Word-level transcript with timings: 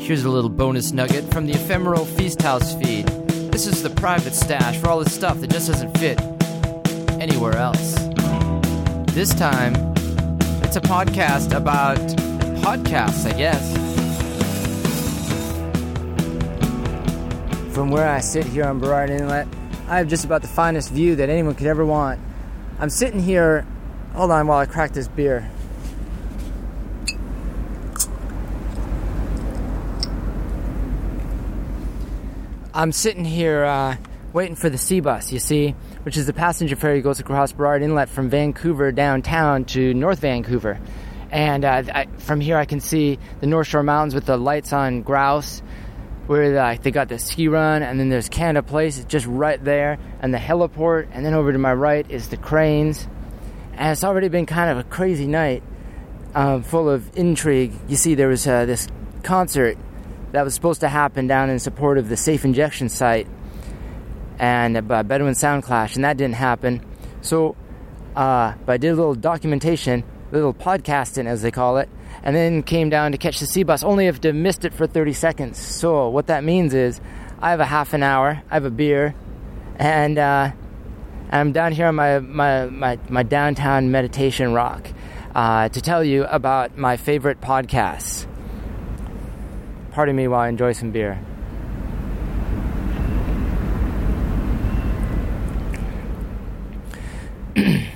Here's 0.00 0.24
a 0.24 0.30
little 0.30 0.50
bonus 0.50 0.90
nugget 0.90 1.30
from 1.30 1.46
the 1.46 1.52
ephemeral 1.52 2.04
Feast 2.04 2.42
House 2.42 2.74
feed. 2.74 3.06
This 3.52 3.66
is 3.66 3.82
the 3.82 3.90
private 3.90 4.34
stash 4.34 4.78
for 4.78 4.88
all 4.88 4.98
the 4.98 5.08
stuff 5.08 5.38
that 5.40 5.50
just 5.50 5.68
doesn't 5.68 5.96
fit 5.98 6.20
anywhere 7.20 7.54
else. 7.54 7.94
This 9.14 9.32
time, 9.32 9.74
it's 10.64 10.74
a 10.74 10.80
podcast 10.80 11.54
about 11.54 11.98
podcasts, 12.64 13.24
I 13.24 13.36
guess. 13.36 13.76
From 17.72 17.90
where 17.90 18.08
I 18.08 18.18
sit 18.18 18.46
here 18.46 18.64
on 18.64 18.80
Burrard 18.80 19.10
Inlet, 19.10 19.46
I 19.86 19.98
have 19.98 20.08
just 20.08 20.24
about 20.24 20.42
the 20.42 20.48
finest 20.48 20.90
view 20.90 21.14
that 21.16 21.28
anyone 21.28 21.54
could 21.54 21.68
ever 21.68 21.84
want. 21.84 22.18
I'm 22.80 22.90
sitting 22.90 23.20
here. 23.20 23.64
Hold 24.14 24.32
on 24.32 24.48
while 24.48 24.58
I 24.58 24.66
crack 24.66 24.92
this 24.92 25.06
beer. 25.06 25.48
I'm 32.80 32.92
sitting 32.92 33.26
here 33.26 33.62
uh, 33.62 33.98
waiting 34.32 34.56
for 34.56 34.70
the 34.70 34.78
sea 34.78 35.00
bus, 35.00 35.32
you 35.32 35.38
see, 35.38 35.72
which 36.04 36.16
is 36.16 36.24
the 36.24 36.32
passenger 36.32 36.76
ferry 36.76 37.00
that 37.00 37.02
goes 37.02 37.20
across 37.20 37.52
Burrard 37.52 37.82
Inlet 37.82 38.08
from 38.08 38.30
Vancouver 38.30 38.90
downtown 38.90 39.66
to 39.66 39.92
North 39.92 40.20
Vancouver. 40.20 40.80
And 41.30 41.66
uh, 41.66 41.82
I, 41.94 42.06
from 42.16 42.40
here, 42.40 42.56
I 42.56 42.64
can 42.64 42.80
see 42.80 43.18
the 43.40 43.46
North 43.46 43.66
Shore 43.66 43.82
Mountains 43.82 44.14
with 44.14 44.24
the 44.24 44.38
lights 44.38 44.72
on 44.72 45.02
grouse, 45.02 45.60
where 46.26 46.52
the, 46.52 46.80
they 46.80 46.90
got 46.90 47.10
the 47.10 47.18
ski 47.18 47.48
run, 47.48 47.82
and 47.82 48.00
then 48.00 48.08
there's 48.08 48.30
Canada 48.30 48.66
Place 48.66 49.04
just 49.04 49.26
right 49.26 49.62
there, 49.62 49.98
and 50.22 50.32
the 50.32 50.38
heliport, 50.38 51.06
and 51.12 51.22
then 51.22 51.34
over 51.34 51.52
to 51.52 51.58
my 51.58 51.74
right 51.74 52.10
is 52.10 52.28
the 52.28 52.38
cranes. 52.38 53.06
And 53.74 53.92
it's 53.92 54.04
already 54.04 54.28
been 54.28 54.46
kind 54.46 54.70
of 54.70 54.78
a 54.78 54.84
crazy 54.84 55.26
night, 55.26 55.62
uh, 56.34 56.62
full 56.62 56.88
of 56.88 57.14
intrigue. 57.14 57.74
You 57.88 57.96
see, 57.96 58.14
there 58.14 58.28
was 58.28 58.46
uh, 58.46 58.64
this 58.64 58.88
concert 59.22 59.76
that 60.32 60.44
was 60.44 60.54
supposed 60.54 60.80
to 60.80 60.88
happen 60.88 61.26
down 61.26 61.50
in 61.50 61.58
support 61.58 61.98
of 61.98 62.08
the 62.08 62.16
safe 62.16 62.44
injection 62.44 62.88
site 62.88 63.26
and 64.38 64.76
uh, 64.90 65.02
Bedouin 65.02 65.34
Sound 65.34 65.62
Clash, 65.62 65.96
and 65.96 66.04
that 66.04 66.16
didn't 66.16 66.36
happen. 66.36 66.84
So, 67.20 67.56
uh, 68.16 68.54
but 68.64 68.72
I 68.72 68.76
did 68.78 68.92
a 68.92 68.94
little 68.94 69.14
documentation, 69.14 70.02
a 70.30 70.34
little 70.34 70.54
podcasting 70.54 71.26
as 71.26 71.42
they 71.42 71.50
call 71.50 71.76
it, 71.76 71.90
and 72.22 72.34
then 72.34 72.62
came 72.62 72.88
down 72.88 73.12
to 73.12 73.18
catch 73.18 73.38
the 73.38 73.46
Seabus. 73.46 73.84
Only 73.84 74.06
have 74.06 74.20
to 74.22 74.32
missed 74.32 74.64
it 74.64 74.72
for 74.72 74.86
30 74.86 75.12
seconds. 75.12 75.58
So 75.58 76.08
what 76.08 76.28
that 76.28 76.42
means 76.42 76.72
is, 76.72 77.00
I 77.40 77.50
have 77.50 77.60
a 77.60 77.66
half 77.66 77.92
an 77.92 78.02
hour, 78.02 78.42
I 78.50 78.54
have 78.54 78.64
a 78.64 78.70
beer, 78.70 79.14
and 79.76 80.18
uh, 80.18 80.52
I'm 81.30 81.52
down 81.52 81.72
here 81.72 81.86
on 81.86 81.94
my 81.94 82.18
my 82.18 82.66
my, 82.66 82.98
my 83.08 83.22
downtown 83.22 83.90
meditation 83.90 84.52
rock 84.54 84.90
uh, 85.34 85.68
to 85.68 85.80
tell 85.80 86.02
you 86.02 86.24
about 86.24 86.78
my 86.78 86.96
favorite 86.96 87.40
podcasts. 87.40 88.26
Pardon 89.90 90.14
me 90.14 90.28
while 90.28 90.40
I 90.40 90.48
enjoy 90.48 90.72
some 90.72 90.92
beer. 90.92 91.18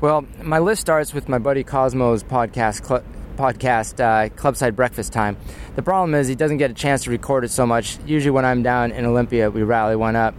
well, 0.00 0.26
my 0.42 0.58
list 0.58 0.82
starts 0.82 1.14
with 1.14 1.28
my 1.28 1.38
buddy 1.38 1.64
Cosmo's 1.64 2.22
podcast, 2.22 2.86
cl- 2.86 3.02
podcast 3.36 3.98
uh, 4.00 4.28
Clubside 4.34 4.76
Breakfast 4.76 5.12
Time. 5.12 5.38
The 5.74 5.82
problem 5.82 6.14
is 6.14 6.28
he 6.28 6.34
doesn't 6.34 6.58
get 6.58 6.70
a 6.70 6.74
chance 6.74 7.04
to 7.04 7.10
record 7.10 7.44
it 7.44 7.50
so 7.50 7.66
much. 7.66 7.98
Usually, 8.04 8.30
when 8.30 8.44
I'm 8.44 8.62
down 8.62 8.92
in 8.92 9.06
Olympia, 9.06 9.50
we 9.50 9.62
rally 9.62 9.96
one 9.96 10.16
up. 10.16 10.34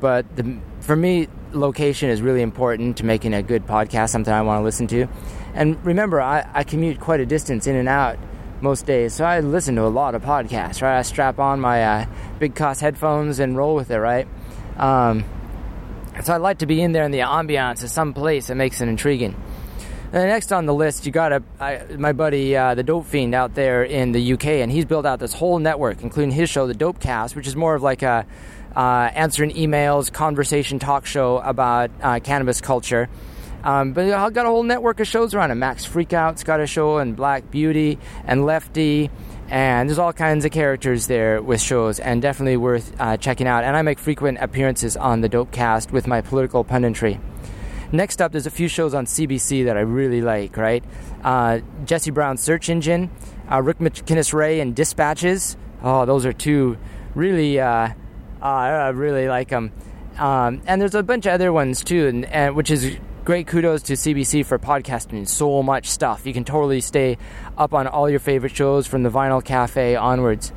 But 0.00 0.34
the, 0.34 0.58
for 0.80 0.96
me, 0.96 1.28
location 1.52 2.10
is 2.10 2.20
really 2.20 2.42
important 2.42 2.96
to 2.96 3.04
making 3.04 3.32
a 3.32 3.42
good 3.42 3.64
podcast, 3.66 4.10
something 4.10 4.32
I 4.32 4.42
want 4.42 4.60
to 4.60 4.64
listen 4.64 4.88
to. 4.88 5.06
And 5.54 5.82
remember, 5.86 6.20
I, 6.20 6.48
I 6.52 6.64
commute 6.64 6.98
quite 6.98 7.20
a 7.20 7.26
distance 7.26 7.68
in 7.68 7.76
and 7.76 7.88
out 7.88 8.18
most 8.66 8.84
days. 8.84 9.14
So 9.14 9.24
I 9.24 9.38
listen 9.40 9.76
to 9.76 9.82
a 9.82 9.88
lot 9.88 10.16
of 10.16 10.22
podcasts, 10.22 10.82
right? 10.82 10.98
I 10.98 11.02
strap 11.02 11.38
on 11.38 11.60
my 11.60 11.84
uh, 11.84 12.06
big 12.40 12.56
Koss 12.56 12.80
headphones 12.80 13.38
and 13.38 13.56
roll 13.56 13.76
with 13.76 13.92
it, 13.92 13.98
right? 13.98 14.26
Um, 14.76 15.24
so 16.24 16.34
I'd 16.34 16.40
like 16.40 16.58
to 16.58 16.66
be 16.66 16.82
in 16.82 16.90
there 16.90 17.04
in 17.04 17.12
the 17.12 17.20
ambiance 17.20 17.84
of 17.84 17.90
some 17.90 18.12
place 18.12 18.48
that 18.48 18.56
makes 18.56 18.80
it 18.80 18.88
intriguing. 18.88 19.40
And 20.12 20.28
next 20.28 20.52
on 20.52 20.66
the 20.66 20.74
list, 20.74 21.06
you 21.06 21.12
got 21.12 21.32
a, 21.32 21.42
I, 21.60 21.82
my 21.96 22.12
buddy, 22.12 22.56
uh, 22.56 22.74
the 22.74 22.82
Dope 22.82 23.06
Fiend, 23.06 23.36
out 23.36 23.54
there 23.54 23.84
in 23.84 24.10
the 24.10 24.32
UK, 24.32 24.46
and 24.46 24.72
he's 24.72 24.84
built 24.84 25.06
out 25.06 25.20
this 25.20 25.32
whole 25.32 25.60
network, 25.60 26.02
including 26.02 26.32
his 26.32 26.50
show, 26.50 26.66
the 26.66 26.74
Dope 26.74 26.98
Cast, 26.98 27.36
which 27.36 27.46
is 27.46 27.54
more 27.54 27.76
of 27.76 27.82
like 27.82 28.02
a 28.02 28.26
uh, 28.74 29.10
answering 29.14 29.50
emails, 29.50 30.12
conversation 30.12 30.80
talk 30.80 31.06
show 31.06 31.38
about 31.38 31.90
uh, 32.02 32.18
cannabis 32.18 32.60
culture. 32.60 33.08
Um, 33.64 33.92
but 33.92 34.12
I've 34.12 34.32
got 34.32 34.46
a 34.46 34.48
whole 34.48 34.62
network 34.62 35.00
of 35.00 35.06
shows 35.06 35.34
around 35.34 35.50
it. 35.50 35.56
Max 35.56 35.86
Freakout's 35.86 36.44
got 36.44 36.60
a 36.60 36.66
show, 36.66 36.98
and 36.98 37.16
Black 37.16 37.50
Beauty, 37.50 37.98
and 38.24 38.46
Lefty, 38.46 39.10
and 39.48 39.88
there's 39.88 39.98
all 39.98 40.12
kinds 40.12 40.44
of 40.44 40.50
characters 40.50 41.06
there 41.06 41.40
with 41.40 41.60
shows, 41.60 42.00
and 42.00 42.20
definitely 42.20 42.56
worth 42.56 42.94
uh, 43.00 43.16
checking 43.16 43.46
out. 43.46 43.64
And 43.64 43.76
I 43.76 43.82
make 43.82 43.98
frequent 43.98 44.38
appearances 44.40 44.96
on 44.96 45.20
the 45.20 45.28
Dope 45.28 45.52
Cast 45.52 45.92
with 45.92 46.06
my 46.06 46.20
political 46.20 46.64
punditry. 46.64 47.20
Next 47.92 48.20
up, 48.20 48.32
there's 48.32 48.46
a 48.46 48.50
few 48.50 48.66
shows 48.66 48.94
on 48.94 49.06
CBC 49.06 49.66
that 49.66 49.76
I 49.76 49.80
really 49.80 50.20
like, 50.20 50.56
right? 50.56 50.82
Uh, 51.22 51.60
Jesse 51.84 52.10
Brown's 52.10 52.40
Search 52.42 52.68
Engine, 52.68 53.10
uh, 53.50 53.62
Rick 53.62 53.78
MacInnes-Rae, 53.78 54.58
and 54.58 54.74
Dispatches. 54.74 55.56
Oh, 55.82 56.04
those 56.04 56.26
are 56.26 56.32
two 56.32 56.76
really, 57.14 57.60
uh, 57.60 57.90
I 58.42 58.88
really 58.88 59.28
like 59.28 59.48
them. 59.48 59.72
Um, 60.18 60.62
and 60.66 60.80
there's 60.80 60.94
a 60.94 61.02
bunch 61.02 61.26
of 61.26 61.32
other 61.32 61.52
ones 61.52 61.84
too, 61.84 62.08
and, 62.08 62.24
and 62.26 62.56
which 62.56 62.70
is 62.70 62.96
great 63.26 63.48
kudos 63.48 63.82
to 63.82 63.94
CBC 63.94 64.46
for 64.46 64.56
podcasting 64.56 65.26
so 65.26 65.60
much 65.60 65.90
stuff. 65.90 66.24
You 66.26 66.32
can 66.32 66.44
totally 66.44 66.80
stay 66.80 67.18
up 67.58 67.74
on 67.74 67.88
all 67.88 68.08
your 68.08 68.20
favorite 68.20 68.54
shows 68.54 68.86
from 68.86 69.02
the 69.02 69.10
Vinyl 69.10 69.44
Cafe 69.44 69.96
onwards. 69.96 70.52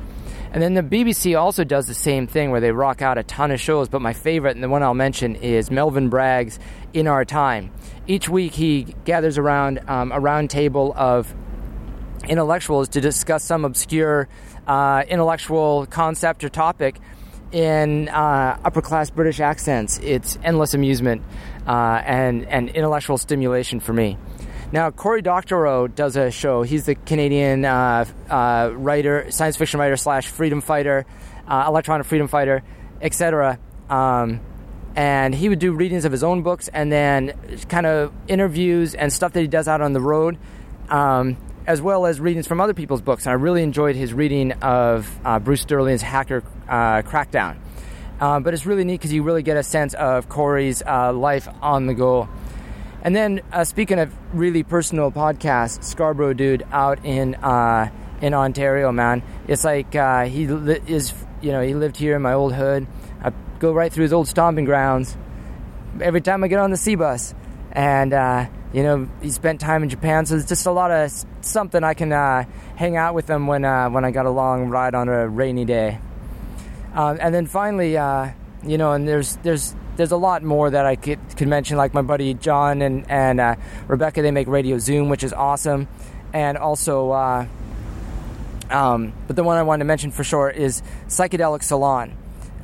And 0.52 0.62
then 0.62 0.74
the 0.74 0.82
BBC 0.84 1.36
also 1.36 1.64
does 1.64 1.88
the 1.88 1.94
same 1.94 2.28
thing 2.28 2.52
where 2.52 2.60
they 2.60 2.70
rock 2.70 3.02
out 3.02 3.18
a 3.18 3.24
ton 3.24 3.50
of 3.50 3.60
shows, 3.60 3.88
but 3.88 4.00
my 4.00 4.12
favorite 4.12 4.54
and 4.54 4.62
the 4.62 4.68
one 4.68 4.84
I'll 4.84 4.94
mention 4.94 5.34
is 5.34 5.68
Melvin 5.68 6.10
Bragg's 6.10 6.60
In 6.92 7.08
Our 7.08 7.24
Time. 7.24 7.72
Each 8.06 8.28
week 8.28 8.52
he 8.52 8.94
gathers 9.04 9.36
around 9.36 9.80
um, 9.88 10.12
a 10.12 10.20
round 10.20 10.48
table 10.50 10.94
of 10.96 11.34
intellectuals 12.28 12.90
to 12.90 13.00
discuss 13.00 13.42
some 13.42 13.64
obscure 13.64 14.28
uh, 14.68 15.02
intellectual 15.08 15.86
concept 15.86 16.44
or 16.44 16.48
topic 16.48 17.00
in 17.52 18.08
uh, 18.08 18.58
upper 18.64 18.82
class 18.82 19.10
British 19.10 19.40
accents. 19.40 19.98
It's 19.98 20.38
endless 20.42 20.74
amusement 20.74 21.22
uh, 21.66 22.02
and, 22.04 22.46
and 22.46 22.68
intellectual 22.70 23.18
stimulation 23.18 23.80
for 23.80 23.92
me. 23.92 24.18
Now, 24.72 24.90
Cory 24.90 25.20
Doctorow 25.20 25.88
does 25.88 26.16
a 26.16 26.30
show. 26.30 26.62
He's 26.62 26.86
the 26.86 26.94
Canadian 26.94 27.64
uh, 27.64 28.04
uh 28.28 28.70
writer, 28.72 29.30
science 29.30 29.56
fiction 29.56 29.80
writer 29.80 29.96
slash 29.96 30.28
freedom 30.28 30.60
fighter, 30.60 31.06
uh, 31.48 31.64
electronic 31.66 32.06
freedom 32.06 32.28
fighter, 32.28 32.62
etc. 33.00 33.58
Um, 33.88 34.40
and 34.94 35.34
he 35.34 35.48
would 35.48 35.58
do 35.58 35.72
readings 35.72 36.04
of 36.04 36.12
his 36.12 36.22
own 36.22 36.42
books 36.42 36.68
and 36.68 36.90
then 36.90 37.32
kind 37.68 37.86
of 37.86 38.12
interviews 38.28 38.94
and 38.94 39.12
stuff 39.12 39.32
that 39.32 39.40
he 39.40 39.48
does 39.48 39.66
out 39.66 39.80
on 39.80 39.92
the 39.92 40.00
road. 40.00 40.38
Um, 40.88 41.36
as 41.66 41.80
well 41.82 42.06
as 42.06 42.20
readings 42.20 42.46
from 42.46 42.60
other 42.60 42.74
people's 42.74 43.02
books. 43.02 43.26
And 43.26 43.30
I 43.30 43.34
really 43.34 43.62
enjoyed 43.62 43.96
his 43.96 44.12
reading 44.12 44.52
of 44.52 45.08
uh, 45.24 45.38
Bruce 45.38 45.62
Sterling's 45.62 46.02
Hacker 46.02 46.42
uh, 46.68 47.02
Crackdown. 47.02 47.58
Uh, 48.20 48.40
but 48.40 48.52
it's 48.52 48.66
really 48.66 48.84
neat 48.84 48.98
because 49.00 49.12
you 49.12 49.22
really 49.22 49.42
get 49.42 49.56
a 49.56 49.62
sense 49.62 49.94
of 49.94 50.28
Cory's 50.28 50.82
uh, 50.86 51.12
life 51.12 51.48
on 51.62 51.86
the 51.86 51.94
go. 51.94 52.28
And 53.02 53.16
then, 53.16 53.40
uh, 53.50 53.64
speaking 53.64 53.98
of 53.98 54.14
really 54.34 54.62
personal 54.62 55.10
podcasts, 55.10 55.84
Scarborough 55.84 56.34
Dude 56.34 56.66
out 56.70 57.04
in 57.04 57.34
uh, 57.36 57.90
in 58.20 58.34
Ontario, 58.34 58.92
man, 58.92 59.22
it's 59.48 59.64
like 59.64 59.94
he 60.28 60.46
li- 60.46 60.82
is, 60.86 61.14
you 61.40 61.52
know, 61.52 61.62
he 61.62 61.74
lived 61.74 61.96
here 61.96 62.14
in 62.14 62.20
my 62.20 62.34
old 62.34 62.52
hood. 62.52 62.86
I 63.22 63.32
go 63.58 63.72
right 63.72 63.90
through 63.90 64.02
his 64.02 64.12
old 64.12 64.28
stomping 64.28 64.66
grounds 64.66 65.16
every 66.02 66.20
time 66.20 66.44
I 66.44 66.48
get 66.48 66.58
on 66.58 66.70
the 66.70 66.76
Seabus, 66.76 67.32
and 67.72 68.12
you 68.72 68.82
know, 68.82 69.08
he 69.20 69.30
spent 69.30 69.60
time 69.60 69.82
in 69.82 69.88
Japan, 69.88 70.26
so 70.26 70.36
it's 70.36 70.48
just 70.48 70.66
a 70.66 70.70
lot 70.70 70.90
of 70.90 71.12
something 71.40 71.82
I 71.82 71.94
can 71.94 72.12
uh, 72.12 72.44
hang 72.76 72.96
out 72.96 73.14
with 73.14 73.28
him 73.28 73.46
when 73.46 73.64
uh, 73.64 73.90
when 73.90 74.04
I 74.04 74.10
got 74.12 74.26
a 74.26 74.30
long 74.30 74.68
ride 74.68 74.94
on 74.94 75.08
a 75.08 75.28
rainy 75.28 75.64
day. 75.64 75.98
Um, 76.94 77.18
and 77.20 77.34
then 77.34 77.46
finally, 77.46 77.96
uh, 77.96 78.30
you 78.62 78.78
know, 78.78 78.92
and 78.92 79.08
there's 79.08 79.36
there's 79.36 79.74
there's 79.96 80.12
a 80.12 80.16
lot 80.16 80.42
more 80.42 80.70
that 80.70 80.86
I 80.86 80.96
could, 80.96 81.18
could 81.36 81.48
mention, 81.48 81.76
like 81.76 81.94
my 81.94 82.02
buddy 82.02 82.34
John 82.34 82.80
and 82.80 83.10
and 83.10 83.40
uh, 83.40 83.56
Rebecca. 83.88 84.22
They 84.22 84.30
make 84.30 84.46
Radio 84.46 84.78
Zoom, 84.78 85.08
which 85.08 85.24
is 85.24 85.32
awesome, 85.32 85.88
and 86.32 86.56
also. 86.56 87.10
Uh, 87.10 87.46
um, 88.70 89.12
but 89.26 89.34
the 89.34 89.42
one 89.42 89.56
I 89.56 89.64
wanted 89.64 89.80
to 89.80 89.84
mention 89.86 90.12
for 90.12 90.22
sure 90.22 90.48
is 90.48 90.80
Psychedelic 91.08 91.64
Salon, 91.64 92.16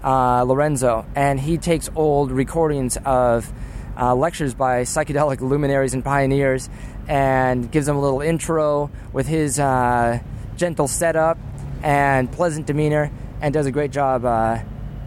uh, 0.04 0.44
Lorenzo, 0.44 1.04
and 1.16 1.40
he 1.40 1.58
takes 1.58 1.90
old 1.96 2.30
recordings 2.30 2.96
of 3.04 3.52
uh, 3.98 4.14
lectures 4.14 4.54
by 4.54 4.82
psychedelic 4.82 5.40
luminaries 5.40 5.94
and 5.94 6.04
pioneers 6.04 6.68
and 7.08 7.70
gives 7.70 7.86
them 7.86 7.96
a 7.96 8.00
little 8.00 8.20
intro 8.20 8.90
with 9.12 9.26
his 9.26 9.58
uh, 9.58 10.18
gentle 10.56 10.88
setup 10.88 11.38
and 11.82 12.30
pleasant 12.32 12.66
demeanor 12.66 13.10
and 13.40 13.52
does 13.52 13.66
a 13.66 13.72
great 13.72 13.90
job 13.90 14.24
uh, 14.24 14.58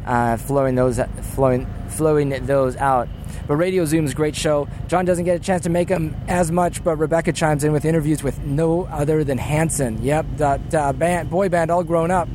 uh 0.05 0.37
flowing 0.37 0.75
those 0.75 0.99
flowing 1.33 1.67
flowing 1.89 2.29
those 2.45 2.75
out. 2.77 3.09
But 3.47 3.55
Radio 3.55 3.85
Zoom's 3.85 4.13
great 4.13 4.35
show. 4.35 4.67
John 4.87 5.05
doesn't 5.05 5.25
get 5.25 5.35
a 5.35 5.39
chance 5.39 5.63
to 5.63 5.69
make 5.69 5.87
them 5.87 6.15
as 6.27 6.51
much, 6.51 6.83
but 6.83 6.97
Rebecca 6.97 7.33
chimes 7.33 7.63
in 7.63 7.71
with 7.71 7.83
interviews 7.83 8.21
with 8.21 8.39
no 8.43 8.85
other 8.85 9.23
than 9.23 9.37
Hanson. 9.39 10.01
Yep, 10.03 10.25
the, 10.37 10.95
band, 10.97 11.29
boy 11.29 11.49
band 11.49 11.71
all 11.71 11.83
grown 11.83 12.11
up. 12.11 12.29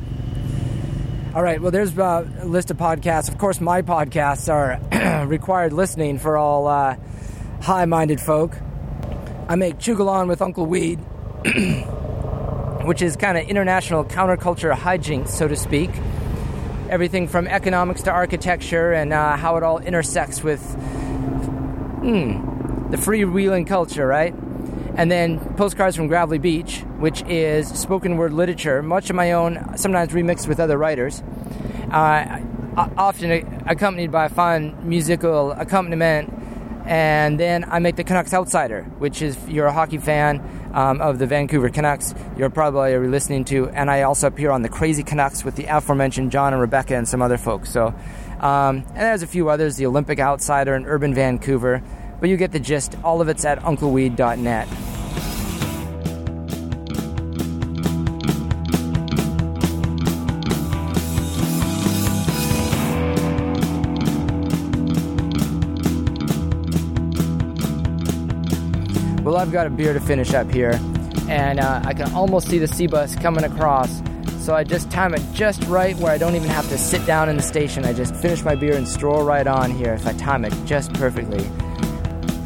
All 1.35 1.43
right, 1.43 1.61
well, 1.61 1.69
there's 1.71 1.99
uh, 1.99 2.25
a 2.39 2.45
list 2.45 2.71
of 2.71 2.77
podcasts. 2.77 3.27
Of 3.27 3.37
course, 3.37 3.59
my 3.59 3.81
podcasts 3.81 4.47
are 4.47 5.25
required 5.27 5.73
listening 5.73 6.17
for 6.17 6.37
all 6.37 6.65
uh, 6.65 6.95
high 7.61 7.83
minded 7.83 8.21
folk. 8.21 8.55
I 9.49 9.57
make 9.57 9.77
Chugalon 9.77 10.29
with 10.29 10.41
Uncle 10.41 10.65
Weed, 10.65 10.95
which 12.85 13.01
is 13.01 13.17
kind 13.17 13.37
of 13.37 13.49
international 13.49 14.05
counterculture 14.05 14.73
hijinks, 14.73 15.27
so 15.27 15.45
to 15.49 15.57
speak 15.57 15.89
everything 16.89 17.27
from 17.27 17.49
economics 17.49 18.03
to 18.03 18.11
architecture 18.11 18.93
and 18.93 19.11
uh, 19.11 19.35
how 19.35 19.57
it 19.57 19.63
all 19.63 19.79
intersects 19.79 20.41
with 20.41 20.61
hmm, 21.99 22.91
the 22.91 22.97
freewheeling 22.97 23.67
culture, 23.67 24.07
right? 24.07 24.33
And 24.95 25.11
then 25.11 25.39
Postcards 25.55 25.97
from 25.97 26.07
Gravelly 26.07 26.37
Beach, 26.37 26.84
which 26.99 27.21
is 27.23 27.67
spoken 27.67 28.17
word 28.17 28.33
literature, 28.33 28.81
much 28.81 29.09
of 29.09 29.15
my 29.15 29.31
own, 29.33 29.77
sometimes 29.77 30.11
remixed 30.13 30.47
with 30.47 30.59
other 30.59 30.77
writers, 30.77 31.21
uh, 31.91 32.39
often 32.75 33.31
accompanied 33.67 34.11
by 34.11 34.25
a 34.25 34.29
fun 34.29 34.77
musical 34.87 35.51
accompaniment. 35.51 36.31
And 36.85 37.39
then 37.39 37.63
I 37.63 37.79
make 37.79 37.95
the 37.95 38.03
Canucks 38.03 38.33
Outsider, 38.33 38.83
which 38.99 39.21
is 39.23 39.35
if 39.35 39.49
you're 39.49 39.65
a 39.65 39.73
hockey 39.73 39.97
fan 39.97 40.69
um, 40.71 41.01
of 41.01 41.17
the 41.17 41.25
Vancouver 41.25 41.69
Canucks, 41.69 42.13
you're 42.37 42.51
probably 42.51 42.95
listening 43.07 43.43
to. 43.45 43.69
And 43.69 43.89
I 43.89 44.03
also 44.03 44.27
appear 44.27 44.51
on 44.51 44.61
the 44.61 44.69
Crazy 44.69 45.01
Canucks 45.01 45.43
with 45.43 45.55
the 45.55 45.65
aforementioned 45.65 46.31
John 46.31 46.53
and 46.53 46.61
Rebecca 46.61 46.95
and 46.95 47.07
some 47.07 47.23
other 47.23 47.39
folks. 47.39 47.71
So 47.71 47.95
um, 48.39 48.83
and 48.89 48.97
there's 48.97 49.23
a 49.23 49.27
few 49.27 49.49
others, 49.49 49.77
the 49.77 49.85
Olympic 49.85 50.19
Outsider 50.19 50.75
and 50.75 50.85
Urban 50.85 51.13
Vancouver, 51.13 51.81
but 52.19 52.29
you 52.29 52.37
get 52.37 52.51
the 52.51 52.59
gist. 52.59 52.95
All 53.03 53.21
of 53.21 53.29
it's 53.29 53.45
at 53.45 53.59
uncleweed.net. 53.59 54.94
Well, 69.35 69.43
I've 69.43 69.51
got 69.51 69.67
a 69.67 69.69
beer 69.69 69.91
to 69.91 69.99
finish 69.99 70.33
up 70.33 70.49
here, 70.49 70.79
and 71.27 71.59
uh, 71.59 71.81
I 71.83 71.93
can 71.93 72.09
almost 72.13 72.47
see 72.47 72.57
the 72.57 72.67
Seabus 72.67 73.21
coming 73.21 73.43
across 73.43 74.01
so 74.39 74.55
I 74.55 74.63
just 74.63 74.89
time 74.89 75.13
it 75.13 75.21
just 75.33 75.61
right 75.65 75.93
where 75.97 76.13
I 76.13 76.17
don't 76.17 76.35
even 76.35 76.47
have 76.47 76.69
to 76.69 76.77
sit 76.77 77.05
down 77.05 77.27
in 77.27 77.35
the 77.35 77.43
station. 77.43 77.83
I 77.83 77.91
just 77.91 78.15
finish 78.15 78.45
my 78.45 78.55
beer 78.55 78.77
and 78.77 78.87
stroll 78.87 79.25
right 79.25 79.45
on 79.45 79.71
here 79.71 79.93
if 79.93 80.07
I 80.07 80.13
time 80.13 80.45
it 80.45 80.53
just 80.65 80.93
perfectly. 80.93 81.45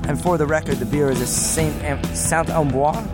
And 0.07 0.19
for 0.19 0.39
the 0.39 0.47
record, 0.47 0.77
the 0.77 0.88
beer 0.88 1.12
is 1.12 1.21
a 1.21 1.27
Saint 1.27 1.75
Saint 2.18 2.50
Amboise. 2.50 3.06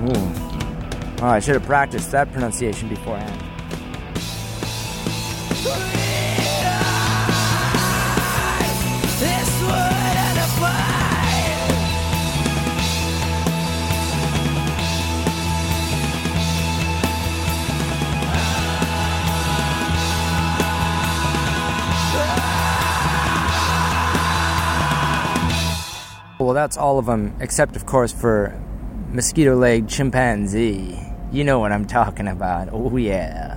Ooh. 0.00 1.22
Oh, 1.22 1.28
I 1.28 1.38
should 1.38 1.54
have 1.54 1.62
practiced 1.62 2.10
that 2.10 2.32
pronunciation 2.32 2.88
beforehand. 2.88 3.40
Well, 26.44 26.52
that's 26.52 26.76
all 26.76 26.98
of 26.98 27.06
them, 27.06 27.34
except, 27.40 27.74
of 27.74 27.86
course, 27.86 28.12
for 28.12 28.60
mosquito 29.08 29.56
leg 29.56 29.88
chimpanzee. 29.88 31.00
You 31.32 31.42
know 31.42 31.58
what 31.58 31.72
I'm 31.72 31.86
talking 31.86 32.28
about. 32.28 32.68
Oh, 32.70 32.94
yeah. 32.98 33.53